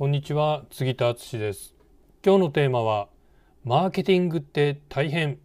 [0.00, 1.74] こんにちは杉田敦です
[2.24, 3.08] 今日のテーマは
[3.64, 5.38] マーケティングって大変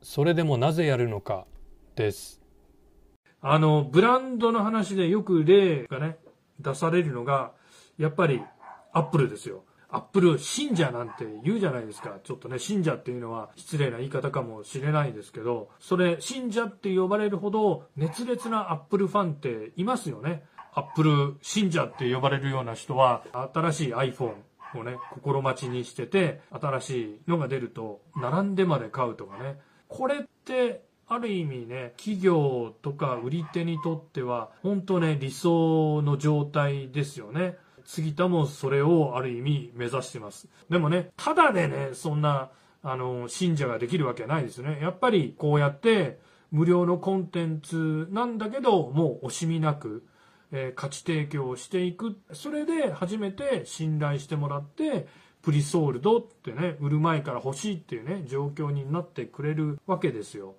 [0.00, 1.44] それでもなぜやるのか
[1.96, 2.40] です
[3.40, 6.18] あのブランドの話でよく例がね
[6.60, 7.50] 出されるのが
[7.98, 8.44] やっぱり
[8.92, 12.18] アップルですよアップル信者なんて言うじゃないですか。
[12.22, 20.42] ちょっとね、信者っていうのは失礼な言い方かもしれないですけど、それ、信者って呼ばれるほど熱烈なアップルファンっていますよね。
[20.76, 24.34] アップル信者って呼ばれるような人は、新しい iPhone
[24.74, 29.58] をね、心待ちにしてて、新しいのが出ると、並んでまで買うとかね。
[29.88, 37.56] これって、ある意味ね、企業とか売り手にとっては、本当ね、理想の状態ですよね。
[37.86, 40.46] 杉田もそれをある意味目指してます。
[40.68, 42.50] でもね、ただでね、そんな、
[42.82, 44.78] あの、信者ができるわけはないですね。
[44.82, 50.04] やっぱりこうやって無料のコンテンツなんだけど、もう惜しみなく、
[50.52, 52.18] えー、価値提供をしていく。
[52.32, 55.06] それで初めて信頼してもらって、
[55.42, 60.56] プリソールドってね、売る前から欲しいっていうね、状況になってくれるわけですよ。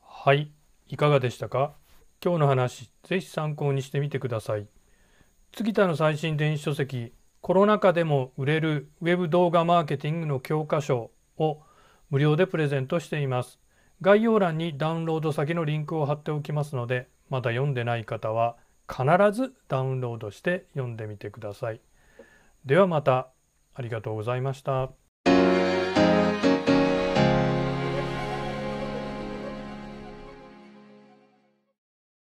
[0.00, 0.52] はい、
[0.86, 1.74] いかがでしたか？
[2.22, 4.68] 今日の話、ぜひ参考にしてみてください。
[5.56, 11.62] 杉田の最新電子書籍、コロナ禍でも売れるウェブ動画マーケティングの教科書を
[12.10, 13.58] 無料でプレゼントしています。
[14.02, 18.56] 概要欄にダウンロード先のリンクを貼っておきますので、まだ読んでない方は
[18.88, 21.80] 必ずダウンロードして読んでみてください。
[22.66, 23.30] ではまた
[23.74, 24.90] ありがとうございました。